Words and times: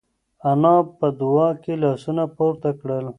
انا 0.51 0.75
په 0.97 1.07
دعا 1.19 1.49
کې 1.63 1.73
لاسونه 1.83 2.23
پورته 2.35 2.69
کړل. 2.79 3.05